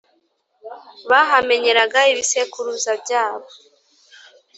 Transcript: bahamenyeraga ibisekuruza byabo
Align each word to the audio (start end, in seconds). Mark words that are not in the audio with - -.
bahamenyeraga 1.09 1.99
ibisekuruza 2.11 2.91
byabo 3.01 3.49